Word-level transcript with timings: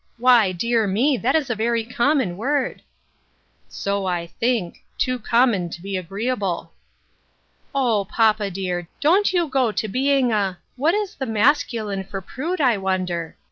Why, 0.17 0.51
dear 0.51 0.87
me! 0.87 1.15
that 1.17 1.35
is 1.35 1.51
a 1.51 1.55
very 1.55 1.85
common 1.85 2.35
word."" 2.35 2.81
So 3.69 4.07
I 4.07 4.25
think; 4.25 4.83
too 4.97 5.19
common 5.19 5.69
to 5.69 5.79
be 5.79 5.95
agreeable." 5.95 6.73
"O, 7.75 8.05
papa 8.05 8.49
dear! 8.49 8.89
Don't 8.99 9.31
you 9.31 9.47
go 9.47 9.71
to 9.71 9.87
being 9.87 10.31
a— 10.31 10.57
what 10.75 10.95
is 10.95 11.13
the 11.13 11.27
masculine 11.27 12.03
for 12.03 12.19
prude, 12.19 12.59
I 12.61 12.77
wonder 12.79 13.37